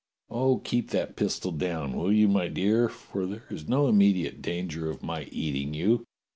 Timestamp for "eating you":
5.25-6.07